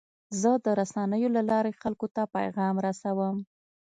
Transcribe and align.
زه 0.41 0.51
د 0.65 0.67
رسنیو 0.79 1.29
له 1.35 1.41
لارې 1.51 1.77
خلکو 1.81 2.07
ته 2.15 2.21
پیغام 2.35 2.75
رسوم. 2.85 3.37